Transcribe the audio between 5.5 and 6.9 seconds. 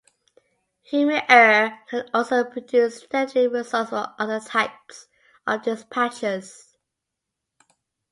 dispatchers.